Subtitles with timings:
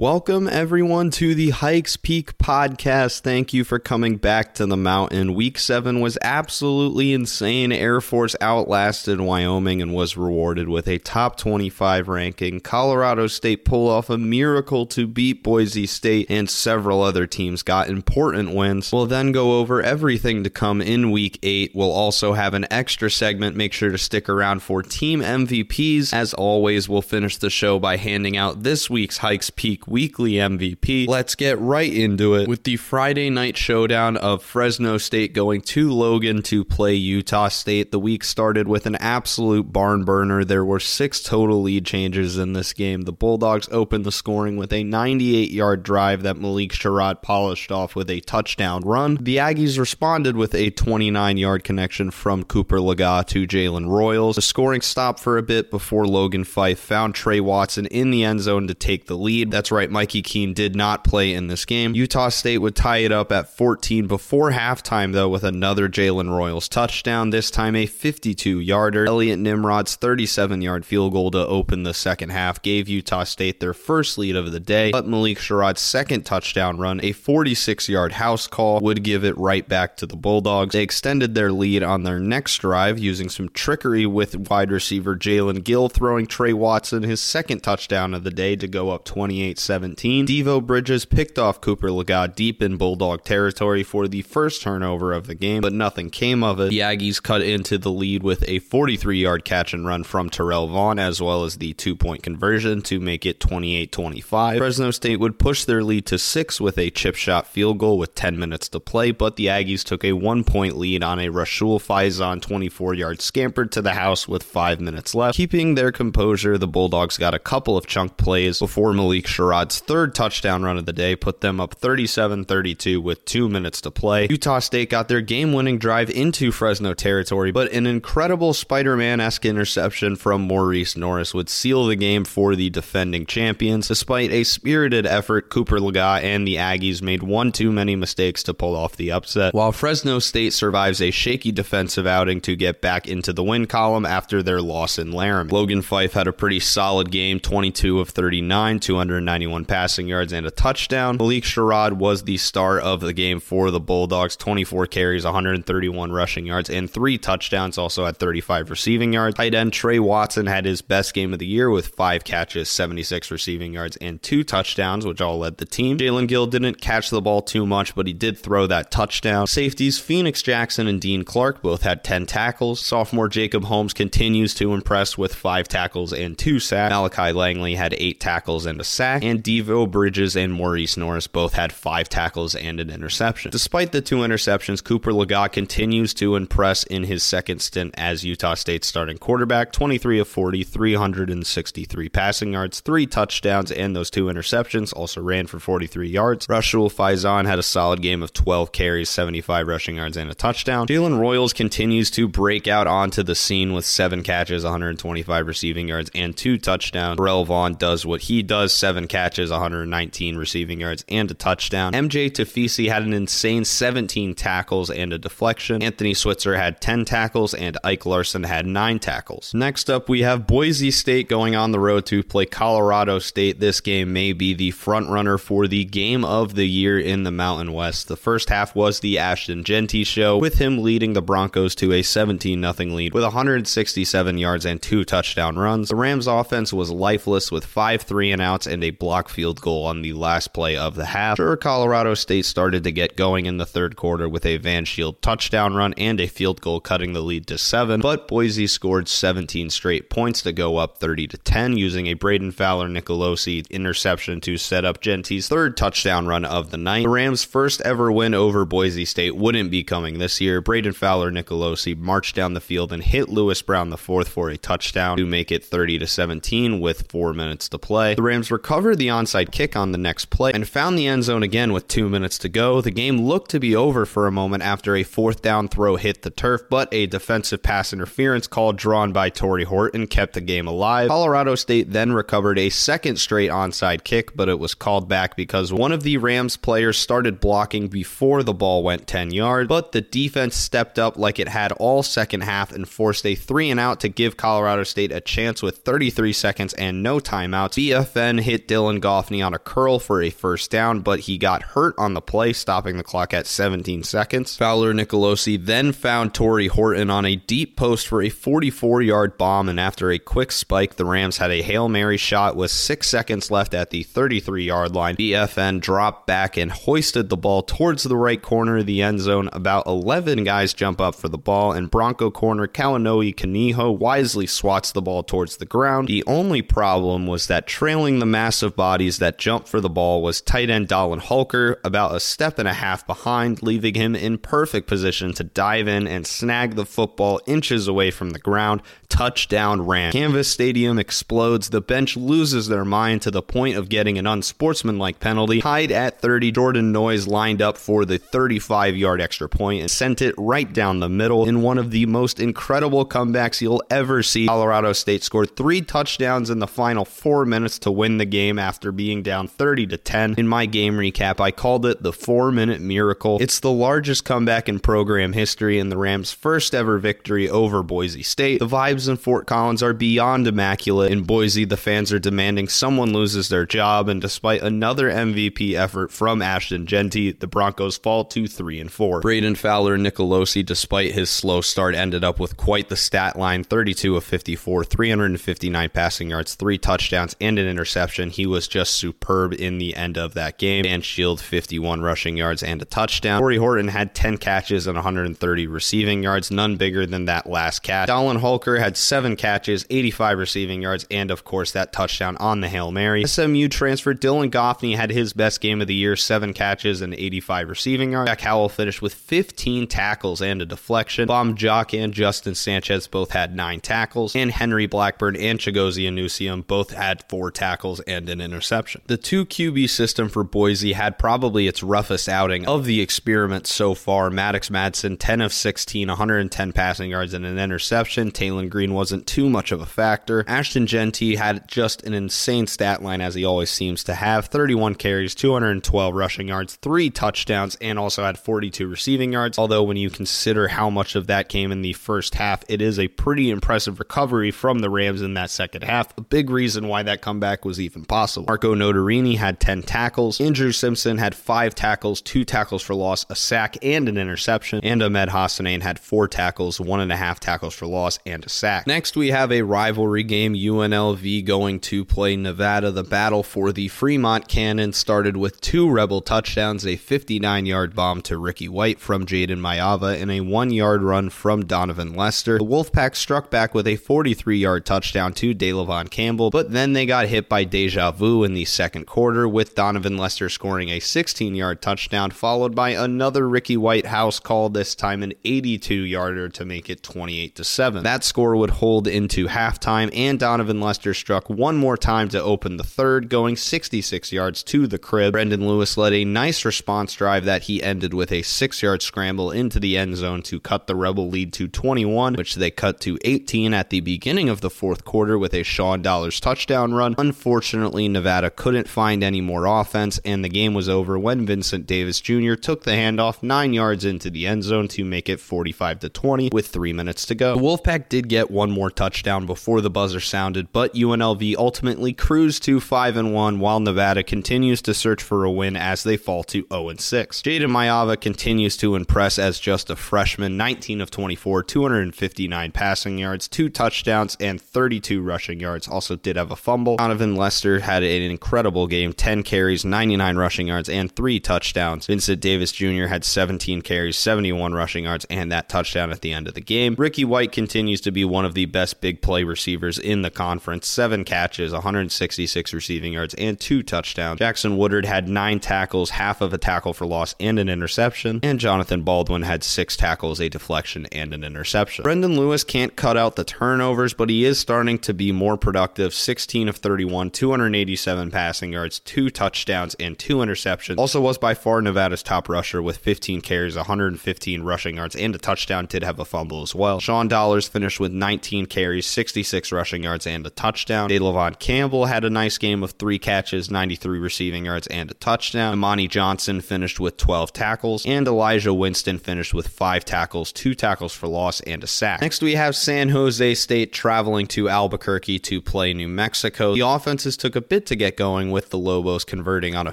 [0.00, 3.20] Welcome, everyone, to the Hikes Peak podcast.
[3.20, 5.34] Thank you for coming back to the mountain.
[5.34, 7.70] Week seven was absolutely insane.
[7.70, 12.60] Air Force outlasted Wyoming and was rewarded with a top 25 ranking.
[12.60, 17.90] Colorado State pulled off a miracle to beat Boise State, and several other teams got
[17.90, 18.90] important wins.
[18.90, 21.72] We'll then go over everything to come in week eight.
[21.74, 23.54] We'll also have an extra segment.
[23.54, 26.14] Make sure to stick around for team MVPs.
[26.14, 31.08] As always, we'll finish the show by handing out this week's Hikes Peak weekly MVP.
[31.08, 35.90] Let's get right into it with the Friday night showdown of Fresno State going to
[35.90, 37.90] Logan to play Utah State.
[37.90, 40.44] The week started with an absolute barn burner.
[40.44, 43.02] There were six total lead changes in this game.
[43.02, 47.96] The Bulldogs opened the scoring with a 98 yard drive that Malik Sherrod polished off
[47.96, 49.18] with a touchdown run.
[49.20, 54.36] The Aggies responded with a 29 yard connection from Cooper Legas to Jalen Royals.
[54.36, 58.40] The scoring stopped for a bit before Logan Fife found Trey Watson in the end
[58.40, 59.50] zone to take the lead.
[59.50, 61.94] That's right right, Mikey Keene did not play in this game.
[61.94, 66.68] Utah State would tie it up at 14 before halftime, though, with another Jalen Royals
[66.68, 69.06] touchdown, this time a 52 yarder.
[69.06, 73.72] Elliot Nimrod's 37 yard field goal to open the second half gave Utah State their
[73.72, 78.46] first lead of the day, but Malik Sherrod's second touchdown run, a 46 yard house
[78.46, 80.74] call, would give it right back to the Bulldogs.
[80.74, 85.64] They extended their lead on their next drive using some trickery with wide receiver Jalen
[85.64, 90.26] Gill throwing Trey Watson his second touchdown of the day to go up 28 17.
[90.26, 95.28] Devo Bridges picked off Cooper Legas deep in Bulldog territory for the first turnover of
[95.28, 96.70] the game, but nothing came of it.
[96.70, 100.66] The Aggies cut into the lead with a 43 yard catch and run from Terrell
[100.66, 104.58] Vaughn, as well as the two point conversion to make it 28 25.
[104.58, 108.16] Fresno State would push their lead to six with a chip shot field goal with
[108.16, 111.78] 10 minutes to play, but the Aggies took a one point lead on a Rashul
[111.78, 115.36] Faison 24 yard scamper to the house with five minutes left.
[115.36, 120.14] Keeping their composure, the Bulldogs got a couple of chunk plays before Malik Sherrod Third
[120.14, 124.26] touchdown run of the day put them up 37 32 with two minutes to play.
[124.30, 129.20] Utah State got their game winning drive into Fresno territory, but an incredible Spider Man
[129.20, 133.88] esque interception from Maurice Norris would seal the game for the defending champions.
[133.88, 138.54] Despite a spirited effort, Cooper Legas and the Aggies made one too many mistakes to
[138.54, 139.54] pull off the upset.
[139.54, 144.06] While Fresno State survives a shaky defensive outing to get back into the win column
[144.06, 145.50] after their loss in Laramie.
[145.50, 150.46] Logan Fife had a pretty solid game 22 of 39, 291 21 passing yards and
[150.46, 151.16] a touchdown.
[151.16, 156.46] Malik Sherrod was the star of the game for the Bulldogs 24 carries, 131 rushing
[156.46, 157.76] yards, and three touchdowns.
[157.76, 159.34] Also had 35 receiving yards.
[159.34, 163.32] Tight end Trey Watson had his best game of the year with five catches, 76
[163.32, 165.98] receiving yards, and two touchdowns, which all led the team.
[165.98, 169.48] Jalen Gill didn't catch the ball too much, but he did throw that touchdown.
[169.48, 172.80] Safeties Phoenix Jackson and Dean Clark both had 10 tackles.
[172.80, 176.92] Sophomore Jacob Holmes continues to impress with five tackles and two sacks.
[176.92, 179.24] Malachi Langley had eight tackles and a sack.
[179.38, 183.50] Devo Bridges and Maurice Norris both had five tackles and an interception.
[183.50, 188.54] Despite the two interceptions, Cooper Legas continues to impress in his second stint as Utah
[188.54, 194.92] State's starting quarterback 23 of 40, 363 passing yards, three touchdowns, and those two interceptions.
[194.94, 196.46] Also ran for 43 yards.
[196.48, 200.88] Rashul Faison had a solid game of 12 carries, 75 rushing yards, and a touchdown.
[200.88, 206.10] Jalen Royals continues to break out onto the scene with seven catches, 125 receiving yards,
[206.14, 207.16] and two touchdowns.
[207.16, 211.92] Terrell Vaughn does what he does, seven catches catches, 119 receiving yards, and a touchdown.
[211.92, 215.82] MJ Tafisi had an insane 17 tackles and a deflection.
[215.82, 219.52] Anthony Switzer had 10 tackles, and Ike Larsen had 9 tackles.
[219.52, 223.60] Next up, we have Boise State going on the road to play Colorado State.
[223.60, 227.30] This game may be the front runner for the game of the year in the
[227.30, 228.08] Mountain West.
[228.08, 232.00] The first half was the Ashton Jeanty show, with him leading the Broncos to a
[232.00, 235.90] 17 0 lead with 167 yards and two touchdown runs.
[235.90, 239.60] The Rams offense was lifeless with five three and outs and a block block field
[239.60, 241.36] goal on the last play of the half.
[241.36, 245.20] Sure, Colorado State started to get going in the third quarter with a Van Shield
[245.20, 249.68] touchdown run and a field goal cutting the lead to seven, but Boise scored 17
[249.68, 254.56] straight points to go up 30 to 10 using a Brayden Fowler Nicolosi interception to
[254.56, 257.02] set up Jeanty's third touchdown run of the night.
[257.02, 260.62] The Rams' first ever win over Boise State wouldn't be coming this year.
[260.62, 264.56] Brayden Fowler Nicolosi marched down the field and hit Louis Brown the fourth for a
[264.56, 268.14] touchdown to make it 30 to 17 with four minutes to play.
[268.14, 271.42] The Rams recovered the onside kick on the next play and found the end zone
[271.42, 272.80] again with two minutes to go.
[272.80, 276.20] The game looked to be over for a moment after a fourth down throw hit
[276.22, 280.66] the turf, but a defensive pass interference call drawn by Tory Horton kept the game
[280.68, 281.08] alive.
[281.08, 285.72] Colorado State then recovered a second straight onside kick, but it was called back because
[285.72, 290.02] one of the Rams players started blocking before the ball went 10 yards, but the
[290.02, 294.00] defense stepped up like it had all second half and forced a three and out
[294.00, 297.70] to give Colorado State a chance with 33 seconds and no timeouts.
[297.70, 301.62] BFN hit Dylan Dylan Goffney on a curl for a first down, but he got
[301.62, 304.56] hurt on the play, stopping the clock at 17 seconds.
[304.56, 309.68] Fowler Nicolosi then found Tory Horton on a deep post for a 44 yard bomb,
[309.68, 313.50] and after a quick spike, the Rams had a Hail Mary shot with six seconds
[313.50, 315.16] left at the 33 yard line.
[315.16, 319.48] BFN dropped back and hoisted the ball towards the right corner of the end zone.
[319.52, 324.92] About 11 guys jump up for the ball, and Bronco corner Kaonohi Kaniho wisely swats
[324.92, 326.08] the ball towards the ground.
[326.08, 330.40] The only problem was that trailing the massive bodies that jumped for the ball was
[330.40, 334.86] tight end Dallin Holker, about a step and a half behind, leaving him in perfect
[334.86, 338.80] position to dive in and snag the football inches away from the ground.
[339.10, 340.12] Touchdown ran.
[340.12, 341.68] Canvas Stadium explodes.
[341.68, 345.60] The bench loses their mind to the point of getting an unsportsmanlike penalty.
[345.60, 350.22] Tied at 30, Jordan Noyes lined up for the 35 yard extra point and sent
[350.22, 354.46] it right down the middle in one of the most incredible comebacks you'll ever see.
[354.46, 358.92] Colorado State scored three touchdowns in the final four minutes to win the game after
[358.92, 360.36] being down 30 to 10.
[360.38, 363.38] In my game recap, I called it the four minute miracle.
[363.40, 368.22] It's the largest comeback in program history and the Rams' first ever victory over Boise
[368.22, 368.60] State.
[368.60, 371.12] The vibes in Fort Collins are beyond immaculate.
[371.12, 376.10] In Boise, the fans are demanding someone loses their job, and despite another MVP effort
[376.10, 379.20] from Ashton Jeanty, the Broncos fall to 3 and 4.
[379.20, 384.16] Brayden Fowler Nicolosi, despite his slow start, ended up with quite the stat line 32
[384.16, 388.30] of 54, 359 passing yards, three touchdowns, and an interception.
[388.30, 390.84] He was just superb in the end of that game.
[390.86, 393.40] And Shield 51 rushing yards and a touchdown.
[393.40, 398.08] Tory Horton had 10 catches and 130 receiving yards, none bigger than that last catch.
[398.08, 402.68] Dallin Holker had seven catches, 85 receiving yards, and of course that touchdown on the
[402.68, 403.24] Hail Mary.
[403.26, 407.68] SMU transfer Dylan Goffney had his best game of the year, seven catches and 85
[407.68, 408.30] receiving yards.
[408.30, 411.28] Jack Howell finished with 15 tackles and a deflection.
[411.28, 416.66] Buom Jock and Justin Sanchez both had nine tackles, and Henry Blackburn and Chigozie Anusiem
[416.66, 419.02] both had four tackles and an interception.
[419.06, 423.94] The two QB system for Boise had probably its roughest outing of the experiment so
[423.94, 424.30] far.
[424.30, 428.30] Maddux Madsen, 10 of 16, 110 passing yards and an interception.
[428.30, 430.44] Taylen Green wasn't too much of a factor.
[430.46, 434.94] Ashton Jeanty had just an insane stat line as he always seems to have 31
[434.94, 439.58] carries, 212 rushing yards, three touchdowns, and also had 42 receiving yards.
[439.58, 442.98] Although, when you consider how much of that came in the first half, it is
[442.98, 446.16] a pretty impressive recovery from the Rams in that second half.
[446.16, 448.46] A big reason why that comeback was even possible.
[448.46, 450.40] Marco Notarainni had 10 tackles.
[450.40, 454.80] Andrew Simpson had five tackles, two tackles for loss, a sack, and an interception.
[454.82, 458.48] And Ahmed Hassanein had four tackles, one and a half tackles for loss, and a
[458.48, 458.69] sack.
[458.86, 462.90] Next, we have a rivalry game UNLV going to play Nevada.
[462.90, 468.22] The battle for the Fremont Cannon started with two Rebel touchdowns, a 59 yard bomb
[468.22, 472.58] to Ricky White from Jaden Maiava and a one yard run from Donavyn Lester.
[472.58, 477.06] The Wolfpack struck back with a 43 yard touchdown to Delavon Campbell, but then they
[477.06, 481.54] got hit by deja vu in the second quarter, with Donavyn Lester scoring a 16
[481.54, 486.64] yard touchdown, followed by another Ricky White house call, this time an 82 yarder to
[486.64, 488.02] make it 28 to 7.
[488.02, 492.76] That score would hold into halftime, and Donavyn Lester struck one more time to open
[492.76, 495.32] the third, going 66 yards to the crib.
[495.32, 499.50] Brendan Lewis led a nice response drive that he ended with a six yard scramble
[499.50, 503.18] into the end zone to cut the Rebel lead to 21, which they cut to
[503.24, 507.14] 18 at the beginning of the fourth quarter with a Sean Dollars touchdown run.
[507.18, 512.20] Unfortunately, Nevada couldn't find any more offense, and the game was over when Vincent Davis
[512.20, 512.54] Jr.
[512.54, 516.50] took the handoff nine yards into the end zone to make it 45 to 20
[516.52, 517.56] with three minutes to go.
[517.56, 522.62] The Wolfpack did get one more touchdown before the buzzer sounded, but UNLV ultimately cruised
[522.62, 526.44] to 5 and 1 while Nevada continues to search for a win as they fall
[526.44, 527.42] to 0 and 6.
[527.42, 533.48] Jaden Maiava continues to impress as just a freshman, 19 of 24, 259 passing yards,
[533.48, 535.88] two touchdowns, and 32 rushing yards.
[535.88, 536.96] Also did have a fumble.
[536.98, 542.06] Donavyn Lester had an incredible game, 10 carries, 99 rushing yards, and three touchdowns.
[542.06, 543.06] Vincent Davis Jr.
[543.06, 546.94] had 17 carries, 71 rushing yards, and that touchdown at the end of the game.
[546.98, 550.86] Ricky White continues to be one of the best big play receivers in the conference.
[550.86, 554.38] Seven catches, 166 receiving yards, and two touchdowns.
[554.38, 558.40] Jackson Woodard had nine tackles, half of a tackle for loss, and an interception.
[558.42, 562.02] And Jonathan Baldwin had six tackles, a deflection, and an interception.
[562.02, 566.14] Brendan Lewis can't cut out the turnovers, but he is starting to be more productive.
[566.14, 570.98] 16 of 31, 287 passing yards, two touchdowns, and two interceptions.
[570.98, 575.38] Also was by far Nevada's top rusher with 15 carries, 115 rushing yards, and a
[575.38, 575.86] touchdown.
[575.86, 577.00] Did have a fumble as well.
[577.00, 581.10] Sean Dollars finished with 19 carries, 66 rushing yards, and a touchdown.
[581.10, 585.76] De'Lavon Campbell had a nice game of three catches, 93 receiving yards, and a touchdown.
[585.76, 591.12] Emany Johnson finished with 12 tackles, and Elijah Winston finished with five tackles, two tackles
[591.12, 592.20] for loss, and a sack.
[592.20, 596.74] Next, we have San Jose State traveling to Albuquerque to play New Mexico.
[596.74, 599.92] The offenses took a bit to get going with the Lobos converting on a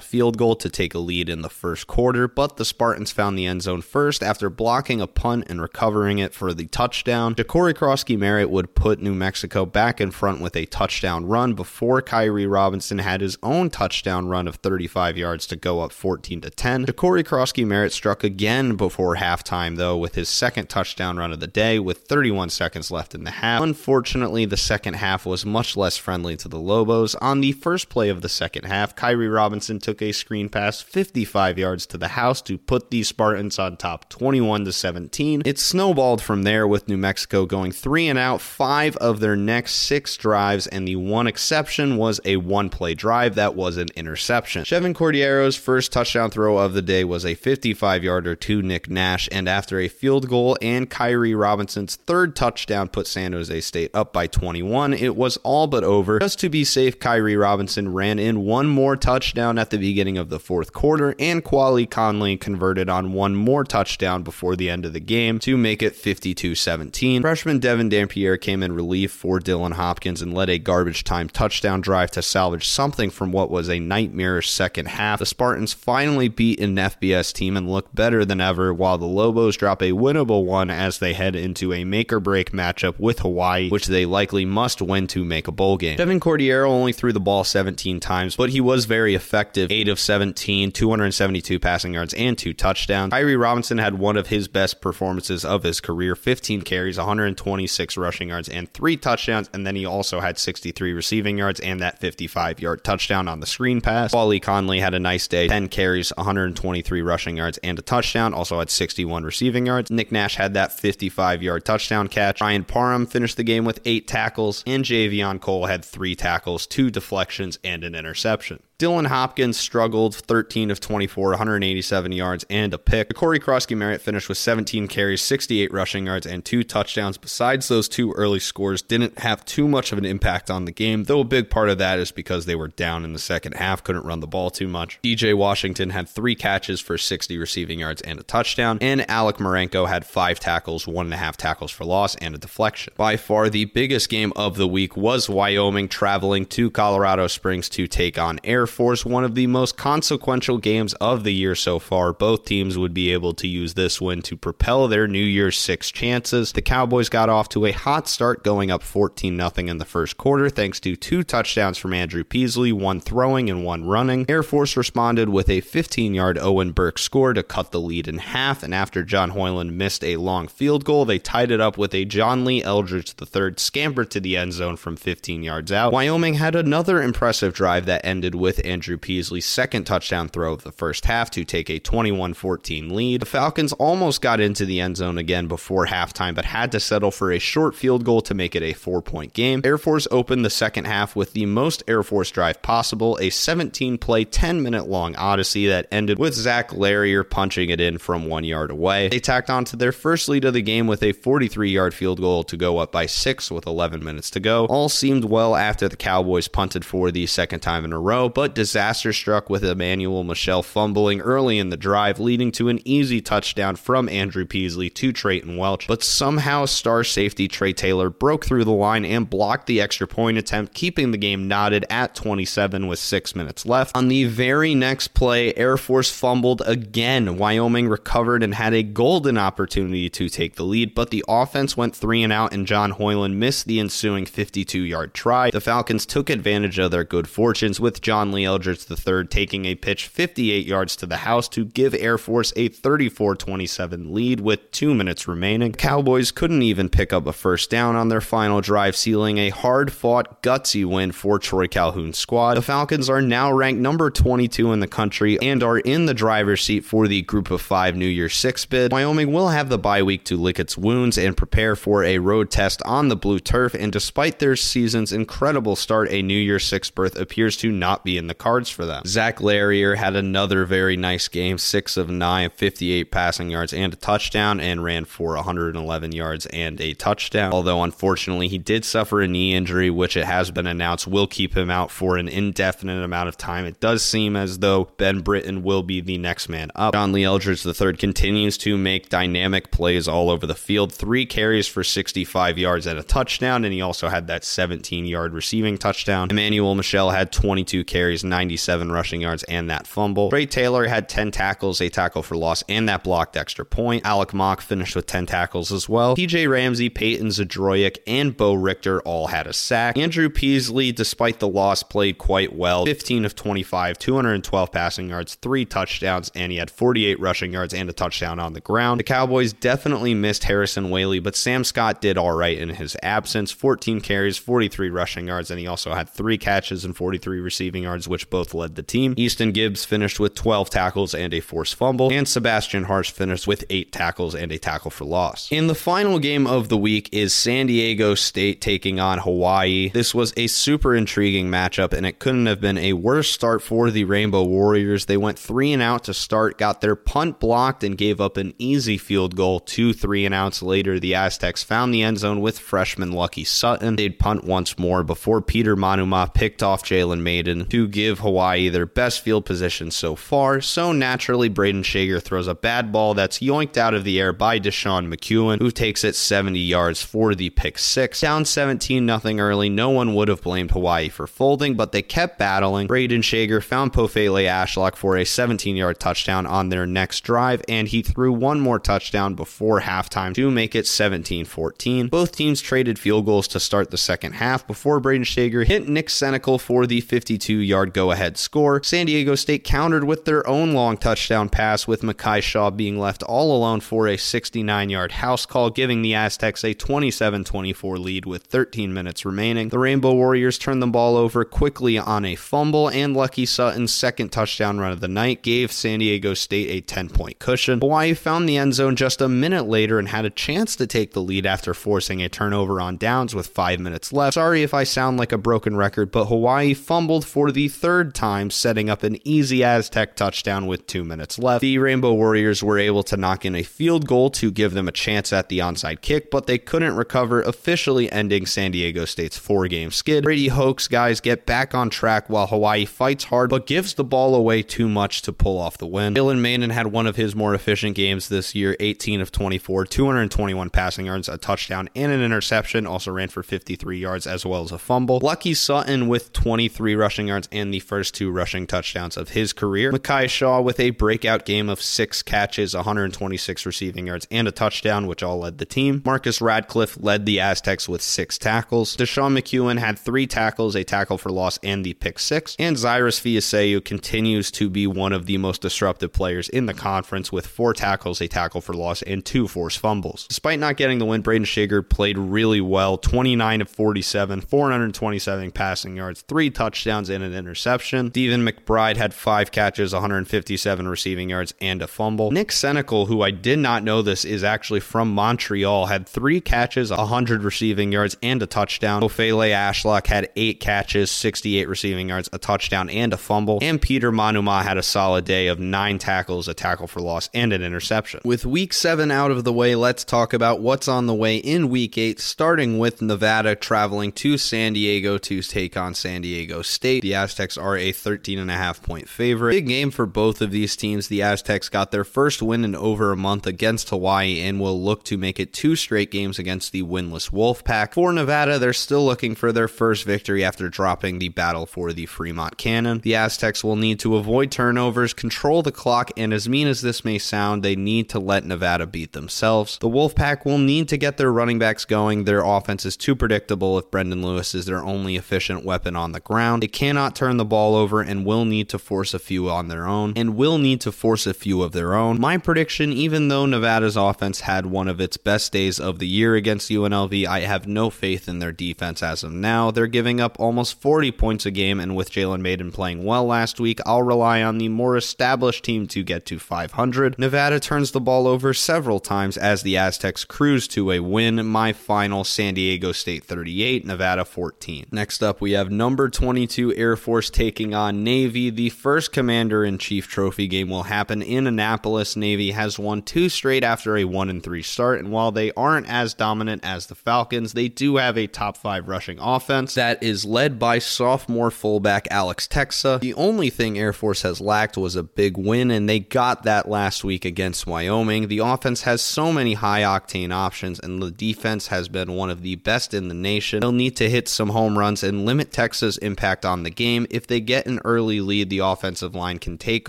[0.00, 3.46] field goal to take a lead in the first quarter, but the Spartans found the
[3.46, 7.34] end zone first after blocking a punt and recovering it for the touchdown.
[7.34, 12.02] Ja'Cory Croskey Merritt would put New Mexico back in front with a touchdown run before
[12.02, 16.50] Kairee Robinson had his own touchdown run of 35 yards to go up 14 to
[16.50, 16.86] 10.
[16.86, 21.46] Corey Croskey Merritt struck again before halftime though with his second touchdown run of the
[21.46, 23.62] day with 31 seconds left in the half.
[23.62, 27.14] Unfortunately, the second half was much less friendly to the Lobos.
[27.16, 31.58] On the first play of the second half, Kairee Robinson took a screen pass 55
[31.58, 35.42] yards to the house to put the Spartans on top 21 to 17.
[35.44, 40.16] It snowballed from there with New Mexico going 3 out five of their next six
[40.16, 44.62] drives, and the one exception was a one play drive that was an interception.
[44.64, 49.28] Chevan Cordeiro's first touchdown throw of the day was a 55 yarder to Nick Nash,
[49.32, 54.12] and after a field goal and Kairee Robinson's third touchdown put San Jose State up
[54.12, 56.20] by 21, it was all but over.
[56.20, 60.28] Just to be safe, Kairee Robinson ran in one more touchdown at the beginning of
[60.28, 64.92] the fourth quarter, and Quali Conley converted on one more touchdown before the end of
[64.92, 67.22] the game to make it 52 17.
[67.22, 71.80] Freshman Devin Dampier came in relief for Dylan Hopkins and led a garbage time touchdown
[71.80, 75.18] drive to salvage something from what was a nightmarish second half.
[75.18, 79.56] The Spartans finally beat an FBS team and look better than ever, while the Lobos
[79.56, 83.68] drop a winnable one as they head into a make or break matchup with Hawaii,
[83.68, 85.98] which they likely must win to make a bowl game.
[85.98, 89.98] Chevan Cordeiro only threw the ball 17 times, but he was very effective 8 of
[89.98, 93.12] 17, 272 passing yards, and two touchdowns.
[93.12, 98.28] Kairee Robinson had one of his best performances of his career 15 carries, 126 rushing
[98.28, 102.60] yards, and three touchdowns, and then he also had 63 receiving yards and that 55
[102.60, 104.10] yard touchdown on the screen pass.
[104.10, 108.58] Quali Conley had a nice day 10 carries, 123 rushing yards, and a touchdown, also
[108.58, 109.90] had 61 receiving yards.
[109.90, 112.40] Nick Nash had that 55 yard touchdown catch.
[112.40, 116.90] Ryan Parham finished the game with eight tackles, and Javion Cole had three tackles, two
[116.90, 118.62] deflections, and an interception.
[118.78, 123.12] Dylan Hopkins struggled 13 of 24, 187 yards and a pick.
[123.12, 127.18] Corey Croskey Merritt finished with 17 carries, 68 rushing yards, and two touchdowns.
[127.18, 131.02] Besides those two early scores, didn't have too much of an impact on the game,
[131.02, 133.82] though a big part of that is because they were down in the second half,
[133.82, 135.00] couldn't run the ball too much.
[135.02, 139.88] DJ Washington had three catches for 60 receiving yards and a touchdown, and Alec Marenko
[139.88, 142.92] had five tackles, one and a half tackles for loss, and a deflection.
[142.96, 147.88] By far, the biggest game of the week was Wyoming traveling to Colorado Springs to
[147.88, 152.12] take on Air Force, one of the most consequential games of the year so far.
[152.12, 155.90] Both teams would be able to use this win to propel their New Year's Six
[155.90, 156.52] chances.
[156.52, 160.16] The Cowboys got off to a hot start, going up 14 0 in the first
[160.16, 164.24] quarter, thanks to two touchdowns from Andrew Peasley, one throwing and one running.
[164.28, 168.18] Air Force responded with a 15 yard Owen Burke score to cut the lead in
[168.18, 171.94] half, and after John Hoyland missed a long field goal, they tied it up with
[171.94, 175.92] a John Lee Eldridge III scamper to the end zone from 15 yards out.
[175.92, 180.72] Wyoming had another impressive drive that ended with Andrew Peasley's second touchdown throw of the
[180.72, 183.20] first half to take a 21 14 lead.
[183.20, 187.10] The Falcons almost got into the end zone again before halftime, but had to settle
[187.10, 189.62] for a short field goal to make it a four point game.
[189.64, 193.98] Air Force opened the second half with the most Air Force drive possible, a 17
[193.98, 198.44] play, 10 minute long odyssey that ended with Zach Larrier punching it in from one
[198.44, 199.08] yard away.
[199.08, 202.20] They tacked on to their first lead of the game with a 43 yard field
[202.20, 204.66] goal to go up by six with 11 minutes to go.
[204.66, 208.47] All seemed well after the Cowboys punted for the second time in a row, but
[208.54, 213.76] disaster struck with Emmanuel Michel fumbling early in the drive, leading to an easy touchdown
[213.76, 215.86] from Andrew Peasley to Treyton Welch.
[215.86, 220.38] But somehow, star safety Trey Taylor broke through the line and blocked the extra point
[220.38, 223.96] attempt, keeping the game knotted at 27 with six minutes left.
[223.96, 227.36] On the very next play, Air Force fumbled again.
[227.36, 231.94] Wyoming recovered and had a golden opportunity to take the lead, but the offense went
[231.94, 235.50] three and out, and John Hoyland missed the ensuing 52 yard try.
[235.50, 239.74] The Falcons took advantage of their good fortunes with John Lee Eldridge III taking a
[239.74, 244.70] pitch 58 yards to the house to give Air Force a 34 27 lead with
[244.70, 245.72] two minutes remaining.
[245.72, 249.92] Cowboys couldn't even pick up a first down on their final drive, sealing a hard
[249.92, 252.54] fought, gutsy win for Troy Calhoun's squad.
[252.54, 256.62] The Falcons are now ranked number 22 in the country and are in the driver's
[256.62, 258.92] seat for the Group of Five New Year's Six bid.
[258.92, 262.52] Wyoming will have the bye week to lick its wounds and prepare for a road
[262.52, 266.88] test on the blue turf, and despite their season's incredible start, a New Year's Six
[266.90, 269.02] berth appears to not be in the cards for them.
[269.06, 273.96] Zach Larrier had another very nice game, 6 of 9, 58 passing yards and a
[273.96, 277.52] touchdown, and ran for 111 yards and a touchdown.
[277.52, 281.56] Although, unfortunately, he did suffer a knee injury, which it has been announced will keep
[281.56, 283.64] him out for an indefinite amount of time.
[283.64, 286.94] It does seem as though Ben Britton will be the next man up.
[286.94, 290.92] John Lee Eldridge III continues to make dynamic plays all over the field.
[290.92, 295.32] Three carries for 65 yards and a touchdown, and he also had that 17 yard
[295.32, 296.28] receiving touchdown.
[296.30, 300.30] Emmanuel Michel had 22 carries, 97 rushing yards, and that fumble.
[300.30, 304.04] Trey Taylor had 10 tackles, a tackle for loss, and that blocked extra point.
[304.04, 306.16] Alec Mock finished with 10 tackles as well.
[306.16, 309.96] TJ Ramsey, Peyton Zdroik, and Bo Richter all had a sack.
[309.96, 315.64] Andrew Peasley, despite the loss, played quite well 15 of 25, 212 passing yards, three
[315.64, 319.00] touchdowns, and he had 48 rushing yards and a touchdown on the ground.
[319.00, 323.50] The Cowboys definitely missed Harrison Waylee, but Sam Scott did all right in his absence
[323.50, 327.97] 14 carries, 43 rushing yards, and he also had three catches and 43 receiving yards,
[328.06, 329.14] which both led the team.
[329.16, 333.64] Easton Gibbs finished with 12 tackles and a forced fumble, and Sebastian Harsh finished with
[333.70, 335.50] eight tackles and a tackle for loss.
[335.50, 339.90] In the final game of the week is San Diego State taking on Hawaii.
[339.92, 343.90] This was a super intriguing matchup, and it couldn't have been a worse start for
[343.90, 345.06] the Rainbow Warriors.
[345.06, 348.54] They went three and out to start, got their punt blocked, and gave up an
[348.58, 349.60] easy field goal.
[349.60, 353.96] Two three and outs later, the Aztecs found the end zone with freshman Lucky Sutton.
[353.96, 359.20] They'd punt once more before Peter Manuma picked off Jalen Mayden give Hawaii their best
[359.20, 360.60] field position so far.
[360.60, 364.60] So naturally, Braden Schager throws a bad ball that's yoinked out of the air by
[364.60, 368.20] Deshaun McEwen, who takes it 70 yards for the pick six.
[368.20, 372.38] Down 17 nothing early, no one would have blamed Hawaii for folding, but they kept
[372.38, 372.86] battling.
[372.86, 377.88] Braden Schager found Pofele Ashlock for a 17 yard touchdown on their next drive, and
[377.88, 382.08] he threw one more touchdown before halftime to make it 17 14.
[382.08, 386.08] Both teams traded field goals to start the second half before Braden Schager hit Nick
[386.08, 388.82] Cenacle for the 52 yard go ahead score.
[388.82, 393.22] San Diego State countered with their own long touchdown pass, with Mekhi Shaw being left
[393.22, 398.26] all alone for a 69 yard house call, giving the Aztecs a 27 24 lead
[398.26, 399.68] with 13 minutes remaining.
[399.68, 404.30] The Rainbow Warriors turned the ball over quickly on a fumble, and Lucky Sutton's second
[404.30, 407.80] touchdown run of the night gave San Diego State a 10 point cushion.
[407.80, 411.12] Hawaii found the end zone just a minute later and had a chance to take
[411.12, 414.34] the lead after forcing a turnover on downs with five minutes left.
[414.34, 418.50] Sorry if I sound like a broken record, but Hawaii fumbled for the third time,
[418.50, 421.60] setting up an easy Aztec touchdown with two minutes left.
[421.60, 424.92] The Rainbow Warriors were able to knock in a field goal to give them a
[424.92, 429.68] chance at the onside kick, but they couldn't recover, officially ending San Diego State's four
[429.68, 430.24] game skid.
[430.24, 434.34] Brady Hoke's guys get back on track while Hawaii fights hard but gives the ball
[434.34, 436.14] away too much to pull off the win.
[436.14, 440.70] Dylan Mayden had one of his more efficient games this year 18 of 24, 221
[440.70, 442.86] passing yards, a touchdown, and an interception.
[442.86, 445.20] Also ran for 53 yards as well as a fumble.
[445.22, 449.92] Lucky Sutton with 23 rushing yards and the first two rushing touchdowns of his career.
[449.92, 455.06] Mekhi Shaw with a breakout game of six catches, 126 receiving yards, and a touchdown,
[455.06, 456.02] which all led the team.
[456.04, 458.96] Marcus Radcliffe led the Aztecs with six tackles.
[458.96, 462.56] Deshaun McEwen had three tackles, a tackle for loss, and the pick six.
[462.58, 467.32] And Zyrus Fiaseu continues to be one of the most disruptive players in the conference
[467.32, 470.26] with four tackles, a tackle for loss, and two forced fumbles.
[470.28, 475.96] Despite not getting the win, Braden Schager played really well 29 of 47, 427 passing
[475.96, 478.10] yards, three touchdowns, and an interception.
[478.10, 482.30] Stephen McBride had five catches, 157 receiving yards, and a fumble.
[482.30, 486.90] Nick Cenacle, who I did not know this is actually from Montreal, had three catches,
[486.90, 489.02] 100 receiving yards, and a touchdown.
[489.02, 493.58] Ofele Ashlock had eight catches, 68 receiving yards, a touchdown, and a fumble.
[493.62, 497.52] And Peter Manuma had a solid day of nine tackles, a tackle for loss, and
[497.54, 498.20] an interception.
[498.24, 501.70] With week seven out of the way, let's talk about what's on the way in
[501.70, 507.02] week eight, starting with Nevada traveling to San Diego to take on San Diego State.
[507.02, 509.52] The Aztecs are a 13 and a half point favorite.
[509.52, 511.08] Big game for both of these teams.
[511.08, 515.04] The Aztecs got their first win in over a month against Hawaii and will look
[515.04, 517.92] to make it two straight games against the winless Wolfpack.
[517.92, 522.06] For Nevada, they're still looking for their first victory after dropping the battle for the
[522.06, 523.00] Fremont Cannon.
[523.00, 527.04] The Aztecs will need to avoid turnovers, control the clock, and as mean as this
[527.04, 529.76] may sound, they need to let Nevada beat themselves.
[529.76, 532.24] The Wolfpack will need to get their running backs going.
[532.24, 536.20] Their offense is too predictable if Brendan Lewis is their only efficient weapon on the
[536.20, 536.62] ground.
[536.62, 539.88] They cannot turn the ball over and will need to force a few on their
[539.88, 542.20] own, and will need to force a few of their own.
[542.20, 546.36] My prediction, even though Nevada's offense had one of its best days of the year
[546.36, 549.72] against UNLV, I have no faith in their defense as of now.
[549.72, 553.58] They're giving up almost 40 points a game, and with Jalen Mayden playing well last
[553.58, 557.18] week, I'll rely on the more established team to get to 500.
[557.18, 561.44] Nevada turns the ball over several times as the Aztecs cruise to a win.
[561.44, 564.86] My final San Diego State 38, Nevada 14.
[564.92, 567.07] Next up, we have number 22 Air Force.
[567.08, 568.50] Force taking on Navy.
[568.50, 572.16] The first Commander in Chief trophy game will happen in Annapolis.
[572.16, 575.88] Navy has won two straight after a 1 and 3 start, and while they aren't
[575.88, 580.26] as dominant as the Falcons, they do have a top 5 rushing offense that is
[580.26, 583.00] led by sophomore fullback Alex Texa.
[583.00, 586.68] The only thing Air Force has lacked was a big win, and they got that
[586.68, 588.28] last week against Wyoming.
[588.28, 592.42] The offense has so many high octane options, and the defense has been one of
[592.42, 593.60] the best in the nation.
[593.60, 596.97] They'll need to hit some home runs and limit Texas' impact on the game.
[597.10, 599.88] If they get an early lead, the offensive line can take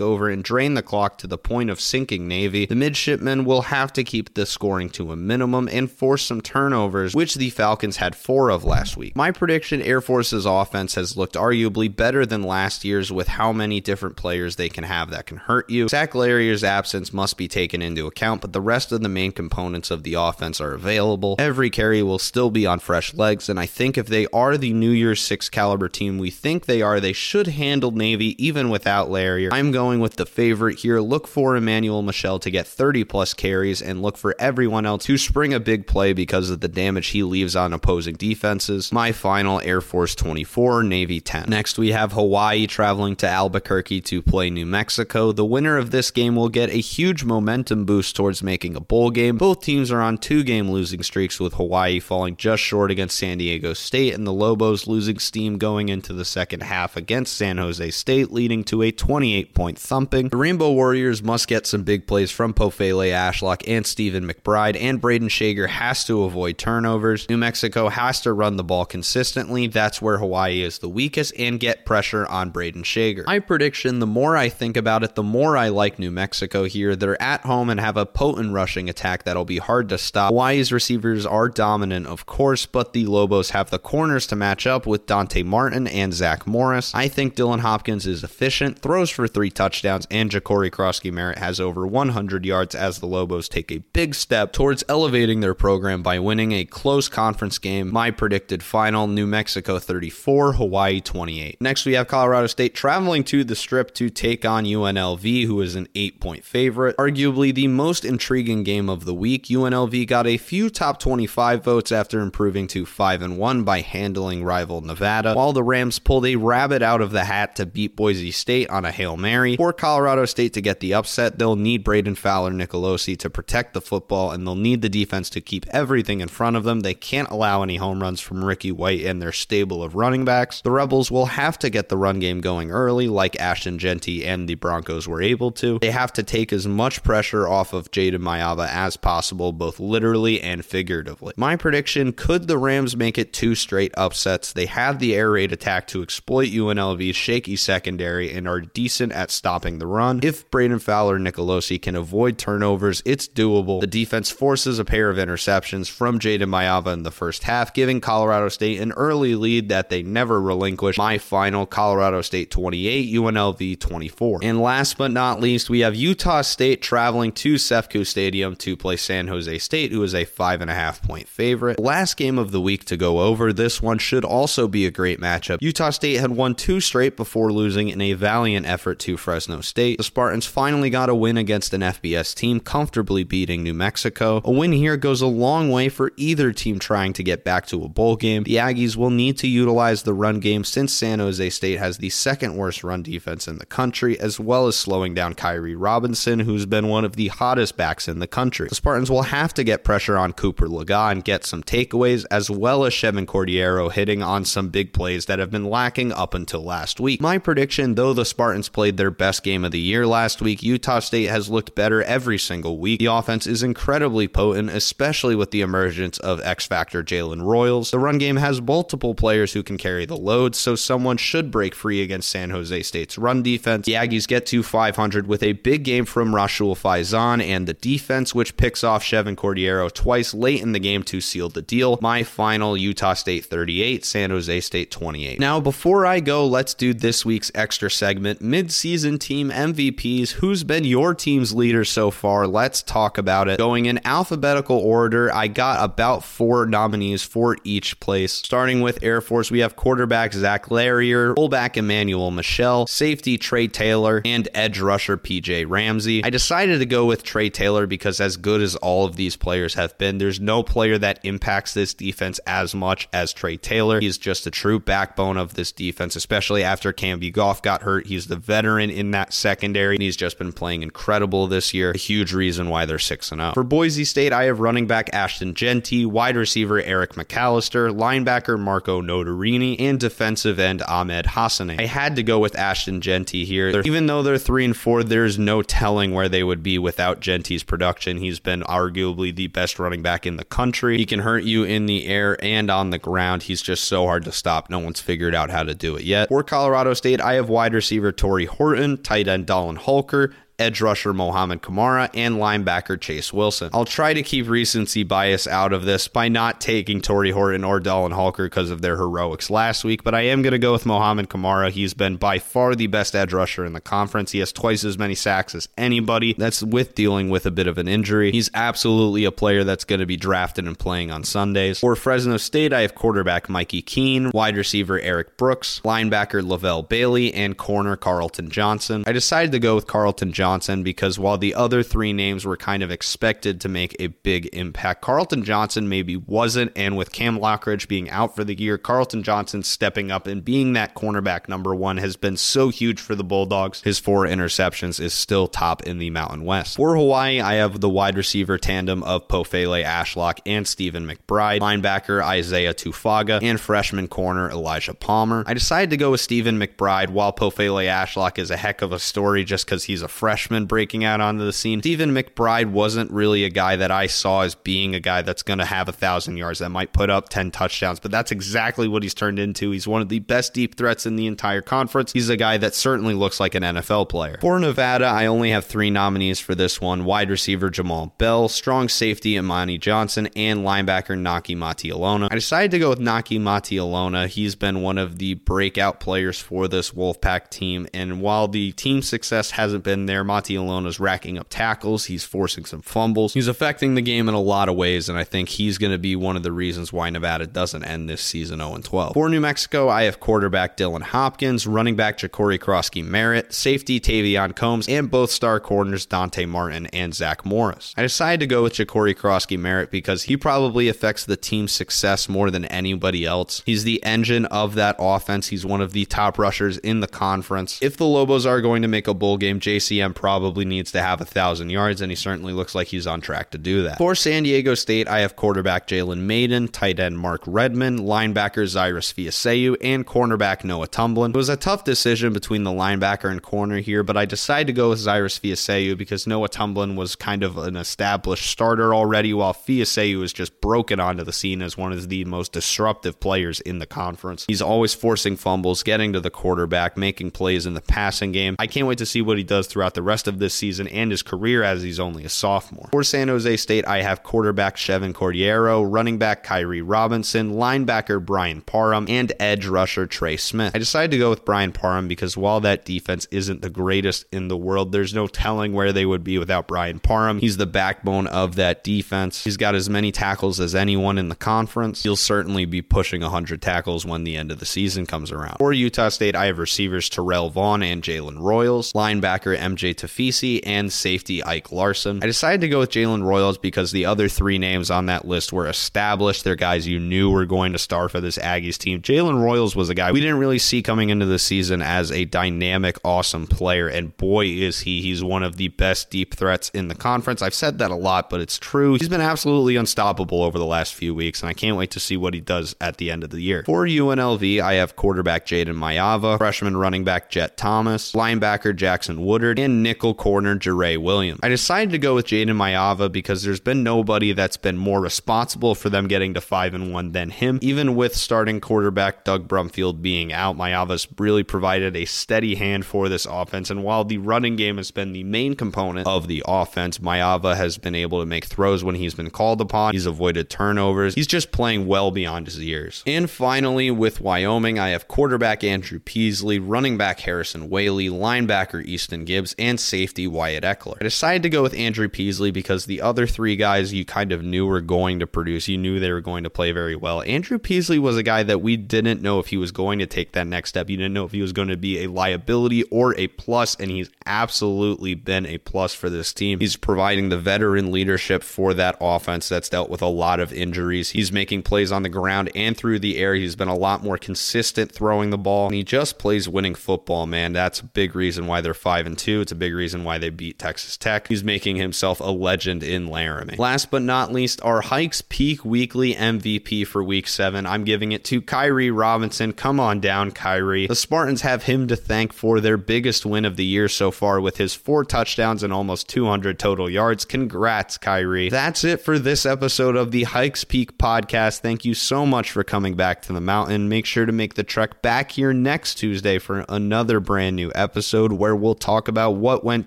[0.00, 2.66] over and drain the clock to the point of sinking Navy.
[2.66, 7.14] The midshipmen will have to keep the scoring to a minimum and force some turnovers,
[7.14, 9.16] which the Falcons had four of last week.
[9.16, 13.80] My prediction Air Force's offense has looked arguably better than last year's with how many
[13.80, 15.88] different players they can have that can hurt you.
[15.88, 19.90] Zach Larrier's absence must be taken into account, but the rest of the main components
[19.90, 21.36] of the offense are available.
[21.38, 24.72] Every carry will still be on fresh legs, and I think if they are the
[24.72, 29.10] New Year's Six caliber team we think they are, they should handle Navy even without
[29.10, 29.50] Larrier.
[29.52, 31.00] I'm going with the favorite here.
[31.00, 35.18] Look for Emmanuel Michel to get 30 plus carries and look for everyone else to
[35.18, 38.92] spring a big play because of the damage he leaves on opposing defenses.
[38.92, 41.46] My final Air Force 24, Navy 10.
[41.48, 45.32] Next, we have Hawaii traveling to Albuquerque to play New Mexico.
[45.32, 49.10] The winner of this game will get a huge momentum boost towards making a bowl
[49.10, 49.36] game.
[49.38, 53.38] Both teams are on two game losing streaks, with Hawaii falling just short against San
[53.38, 57.90] Diego State and the Lobos losing steam going into the second half against San Jose
[57.90, 60.28] State, leading to a 28 point thumping.
[60.28, 65.00] The Rainbow Warriors must get some big plays from Pofele Ashlock and Stephen McBride, and
[65.00, 67.28] Braden Schager has to avoid turnovers.
[67.28, 69.66] New Mexico has to run the ball consistently.
[69.66, 73.24] That's where Hawaii is the weakest, and get pressure on Braden Schager.
[73.26, 76.96] My prediction the more I think about it, the more I like New Mexico here.
[76.96, 80.30] They're at home and have a potent rushing attack that'll be hard to stop.
[80.30, 84.86] Hawaii's receivers are dominant, of course, but the Lobos have the corners to match up
[84.86, 86.79] with Dante Martin and Zach Morris.
[86.94, 91.60] I think Dylan Hopkins is efficient, throws for three touchdowns, and JaCorey Croskey Merritt has
[91.60, 96.18] over 100 yards as the Lobos take a big step towards elevating their program by
[96.18, 97.92] winning a close conference game.
[97.92, 101.60] My predicted final New Mexico 34, Hawaii 28.
[101.60, 105.74] Next, we have Colorado State traveling to the strip to take on UNLV, who is
[105.74, 106.96] an eight point favorite.
[106.96, 109.46] Arguably the most intriguing game of the week.
[109.46, 114.44] UNLV got a few top 25 votes after improving to 5 and 1 by handling
[114.44, 118.30] rival Nevada, while the Rams pulled a rabbit out of the hat to beat Boise
[118.30, 119.56] State on a Hail Mary.
[119.56, 123.80] For Colorado State to get the upset, they'll need Brayden Fowler Nicolosi to protect the
[123.80, 126.80] football, and they'll need the defense to keep everything in front of them.
[126.80, 130.60] They can't allow any home runs from Ricky White and their stable of running backs.
[130.60, 134.48] The Rebels will have to get the run game going early, like Ashton Jeanty and
[134.48, 135.78] the Broncos were able to.
[135.80, 140.40] They have to take as much pressure off of Jaden Maiava as possible, both literally
[140.40, 141.34] and figuratively.
[141.36, 144.52] My prediction could the Rams make it two straight upsets?
[144.52, 149.30] They have the air raid attack to exploit UNLV's shaky secondary and are decent at
[149.30, 150.20] stopping the run.
[150.22, 153.80] If Brayden Fowler Nicolosi can avoid turnovers, it's doable.
[153.80, 158.00] The defense forces a pair of interceptions from Jaden Maiava in the first half, giving
[158.00, 160.98] Colorado State an early lead that they never relinquish.
[160.98, 164.40] My final Colorado State 28, UNLV 24.
[164.42, 168.96] And last but not least, we have Utah State traveling to CEFCU Stadium to play
[168.96, 171.78] San Jose State, who is a five and a half point favorite.
[171.78, 173.52] Last game of the week to go over.
[173.52, 175.58] This one should also be a great matchup.
[175.60, 179.98] Utah State had won two straight before losing in a valiant effort to Fresno State.
[179.98, 184.40] The Spartans finally got a win against an FBS team, comfortably beating New Mexico.
[184.42, 187.84] A win here goes a long way for either team trying to get back to
[187.84, 188.44] a bowl game.
[188.44, 192.08] The Aggies will need to utilize the run game since San Jose State has the
[192.08, 196.64] second worst run defense in the country, as well as slowing down Kairee Robinson, who's
[196.64, 198.68] been one of the hottest backs in the country.
[198.70, 202.50] The Spartans will have to get pressure on Cooper Legas and get some takeaways, as
[202.50, 206.62] well as Chevan Cordeiro hitting on some big plays that have been lacking up until
[206.62, 207.20] last week.
[207.20, 211.00] My prediction, though the Spartans played their best game of the year last week, Utah
[211.00, 212.98] State has looked better every single week.
[213.00, 217.90] The offense is incredibly potent, especially with the emergence of X Factor Jalen Royals.
[217.90, 221.74] The run game has multiple players who can carry the load, so someone should break
[221.74, 223.86] free against San Jose State's run defense.
[223.86, 228.34] The Aggies get to 500 with a big game from Rashul Faison and the defense,
[228.34, 231.98] which picks off Chevan Cordeiro twice late in the game to seal the deal.
[232.00, 235.38] My final Utah State 38, San Jose State 28.
[235.40, 240.30] Now, before I go, let's do this week's extra segment mid-season team MVPs.
[240.32, 242.46] Who's been your team's leader so far?
[242.46, 243.58] Let's talk about it.
[243.58, 248.32] Going in alphabetical order, I got about four nominees for each place.
[248.32, 254.22] Starting with Air Force, we have quarterback Zach Larrier, fullback Emmanuel Michel, safety Trey Taylor,
[254.24, 256.24] and edge rusher PJ Ramsey.
[256.24, 259.74] I decided to go with Trey Taylor because, as good as all of these players
[259.74, 264.00] have been, there's no player that impacts this defense as much as Trey Taylor.
[264.00, 268.06] He's just a true backbone of this defense defense, especially after Cambie Goff got hurt.
[268.06, 271.92] He's the veteran in that secondary, and he's just been playing incredible this year.
[271.92, 273.52] A huge reason why they're 6 0.
[273.54, 279.00] For Boise State, I have running back Ashton Jeanty, wide receiver Eric McAllister, linebacker Marco
[279.00, 281.80] Notarainni, and defensive end Ahmed Hassane.
[281.80, 283.72] I had to go with Ashton Jeanty here.
[283.72, 287.20] They're, even though they're 3 and 4, there's no telling where they would be without
[287.20, 288.16] Jeanty's production.
[288.18, 290.98] He's been arguably the best running back in the country.
[290.98, 293.44] He can hurt you in the air and on the ground.
[293.44, 294.70] He's just so hard to stop.
[294.70, 296.28] No one's figured out how to do it yet.
[296.28, 301.12] For Colorado State, I have wide receiver Tory Horton, tight end Dallin Holker, edge rusher
[301.12, 303.70] Mohamed Kamara, and linebacker Chase Wilson.
[303.72, 307.80] I'll try to keep recency bias out of this by not taking Tory Horton or
[307.80, 310.84] Dallin Holker because of their heroics last week, but I am going to go with
[310.84, 311.70] Mohamed Kamara.
[311.70, 314.32] He's been by far the best edge rusher in the conference.
[314.32, 316.34] He has twice as many sacks as anybody.
[316.36, 318.30] That's with dealing with a bit of an injury.
[318.30, 321.80] He's absolutely a player that's going to be drafted and playing on Sundays.
[321.80, 327.32] For Fresno State, I have quarterback Mikey Keene, wide receiver Eric Brooks, linebacker Lavelle Bailey,
[327.32, 329.04] and corner Carlton Johnson.
[329.06, 332.56] I decided to go with Carlton Johnson Johnson because while the other three names were
[332.56, 336.72] kind of expected to make a big impact, Carlton Johnson maybe wasn't.
[336.74, 340.72] And with Cam Lockridge being out for the year, Carlton Johnson stepping up and being
[340.72, 343.80] that cornerback number one has been so huge for the Bulldogs.
[343.82, 346.76] His four interceptions is still top in the Mountain West.
[346.78, 352.24] For Hawaii, I have the wide receiver tandem of Pofele Ashlock and Stephen McBride, linebacker
[352.24, 355.44] Isaiah Tufaga, and freshman corner Elijah Palmer.
[355.46, 358.98] I decided to go with Stephen McBride while Pofele Ashlock is a heck of a
[358.98, 361.80] story just because he's a freshman freshman breaking out onto the scene.
[361.80, 365.58] Stephen McBride wasn't really a guy that I saw as being a guy that's going
[365.58, 369.02] to have a thousand yards that might put up 10 touchdowns, but that's exactly what
[369.02, 369.70] he's turned into.
[369.70, 372.12] He's one of the best deep threats in the entire conference.
[372.12, 374.38] He's a guy that certainly looks like an NFL player.
[374.40, 378.88] For Nevada, I only have three nominees for this one wide receiver Jamal Bell, strong
[378.88, 382.28] safety Emany Johnson, and linebacker Naki Mateialona.
[382.30, 384.26] I decided to go with Naki Mateialona.
[384.26, 389.02] He's been one of the breakout players for this Wolfpack team, and while the team
[389.02, 392.04] success hasn't been there, Mati is racking up tackles.
[392.04, 393.34] He's forcing some fumbles.
[393.34, 395.98] He's affecting the game in a lot of ways, and I think he's going to
[395.98, 399.14] be one of the reasons why Nevada doesn't end this season 0 12.
[399.14, 404.54] For New Mexico, I have quarterback Dylan Hopkins, running back Ja'Cory Croskey Merritt, safety Tavion
[404.54, 407.92] Combs, and both star corners Dante Martin and Zach Morris.
[407.96, 412.28] I decided to go with Ja'Cory Croskey Merritt because he probably affects the team's success
[412.28, 413.62] more than anybody else.
[413.66, 415.48] He's the engine of that offense.
[415.48, 417.82] He's one of the top rushers in the conference.
[417.82, 421.22] If the Lobos are going to make a bowl game, JCM probably needs to have
[421.22, 423.96] a thousand yards, and he certainly looks like he's on track to do that.
[423.96, 429.14] For San Diego State, I have quarterback Jalen Mayden, tight end Mark Redmond, linebacker Zyrus
[429.14, 431.30] Fiaseu, and cornerback Noah Tumblin.
[431.30, 434.74] It was a tough decision between the linebacker and corner here, but I decided to
[434.74, 439.54] go with Zyrus Fiaseu because Noah Tumblin was kind of an established starter already, while
[439.54, 443.78] Fiaseu is just broken onto the scene as one of the most disruptive players in
[443.78, 444.44] the conference.
[444.46, 448.56] He's always forcing fumbles, getting to the quarterback, making plays in the passing game.
[448.58, 451.10] I can't wait to see what he does throughout the rest of this season and
[451.10, 452.88] his career as he's only a sophomore.
[452.90, 458.60] For San Jose State, I have quarterback Chevan Cordeiro, running back Kairee Robinson, linebacker Brian
[458.62, 460.74] Parham, and edge rusher Trey Smith.
[460.74, 464.48] I decided to go with Brian Parham because while that defense isn't the greatest in
[464.48, 467.38] the world, there's no telling where they would be without Brian Parham.
[467.38, 469.44] He's the backbone of that defense.
[469.44, 472.02] He's got as many tackles as anyone in the conference.
[472.02, 475.58] He'll certainly be pushing 100 tackles when the end of the season comes around.
[475.58, 480.92] For Utah State, I have receivers Terrell Vaughn and Jalen Royals, linebacker MJ Tafisi, and
[480.92, 482.22] safety Ike Larsen.
[482.22, 485.52] I decided to go with Jalen Royals because the other three names on that list
[485.52, 486.44] were established.
[486.44, 489.02] They're guys you knew were going to star for this Aggies team.
[489.02, 492.24] Jalen Royals was a guy we didn't really see coming into the season as a
[492.24, 495.00] dynamic, awesome player, and boy is he.
[495.00, 497.42] He's one of the best deep threats in the conference.
[497.42, 498.94] I've said that a lot, but it's true.
[498.94, 502.16] He's been absolutely unstoppable over the last few weeks, and I can't wait to see
[502.16, 503.62] what he does at the end of the year.
[503.66, 509.58] For UNLV, I have quarterback Jaden Maiava, freshman running back Jet Thomas, linebacker Jackson Woodard,
[509.58, 511.40] and nickel corner Jare Williams.
[511.42, 515.74] I decided to go with Jayden Maiava because there's been nobody that's been more responsible
[515.74, 517.58] for them getting to 5 and 1 than him.
[517.62, 523.08] Even with starting quarterback Doug Brumfield being out, Maiava's really provided a steady hand for
[523.08, 523.70] this offense.
[523.70, 527.78] And while the running game has been the main component of the offense, Maiava has
[527.78, 529.92] been able to make throws when he's been called upon.
[529.92, 531.14] He's avoided turnovers.
[531.14, 533.02] He's just playing well beyond his years.
[533.06, 539.24] And finally, with Wyoming, I have quarterback Andrew Peasley, running back Harrison Waylee, linebacker Easton
[539.24, 540.98] Gibbs, and and safety Wyatt Ekeler.
[541.00, 544.42] I decided to go with Andrew Peasley because the other three guys you kind of
[544.42, 545.68] knew were going to produce.
[545.68, 547.22] You knew they were going to play very well.
[547.22, 550.32] Andrew Peasley was a guy that we didn't know if he was going to take
[550.32, 550.90] that next step.
[550.90, 553.90] You didn't know if he was going to be a liability or a plus, and
[553.90, 556.60] he's absolutely been a plus for this team.
[556.60, 561.10] He's providing the veteran leadership for that offense that's dealt with a lot of injuries.
[561.10, 563.34] He's making plays on the ground and through the air.
[563.34, 567.26] He's been a lot more consistent throwing the ball, and he just plays winning football,
[567.26, 567.52] man.
[567.52, 569.42] That's a big reason why they're 5 and 2.
[569.42, 571.28] It's a big reason why they beat Texas Tech.
[571.28, 573.56] He's making himself a legend in Laramie.
[573.56, 577.66] Last but not least, our Hikes Peak Weekly MVP for week 7.
[577.66, 579.52] I'm giving it to Kairee Robinson.
[579.52, 580.88] Come on down, Kairee.
[580.88, 584.40] The Spartans have him to thank for their biggest win of the year so far
[584.40, 587.26] with his four touchdowns and almost 200 total yards.
[587.26, 588.50] Congrats, Kairee.
[588.50, 591.60] That's it for this episode of the Hikes Peak podcast.
[591.60, 593.90] Thank you so much for coming back to the mountain.
[593.90, 598.32] Make sure to make the trek back here next Tuesday for another brand new episode
[598.32, 599.86] where we'll talk about what went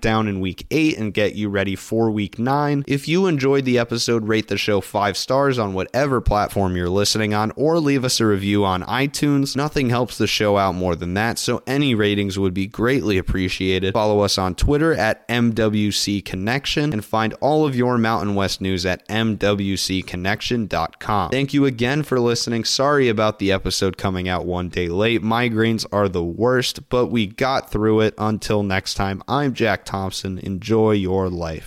[0.00, 2.84] down in week 8 and get you ready for week 9.
[2.86, 7.34] If you enjoyed the episode, rate the show 5 stars on whatever platform you're listening
[7.34, 9.56] on or leave us a review on iTunes.
[9.56, 13.94] Nothing helps the show out more than that, so any ratings would be greatly appreciated.
[13.94, 18.86] Follow us on Twitter at MWC Connection and find all of your Mountain West news
[18.86, 21.30] at MWCConnection.com.
[21.30, 22.64] Thank you again for listening.
[22.64, 25.22] Sorry about the episode coming out one day late.
[25.22, 28.14] Migraines are the worst, but we got through it.
[28.18, 29.22] Until next time,
[29.54, 30.38] Jack Thompson.
[30.38, 31.62] Enjoy your life.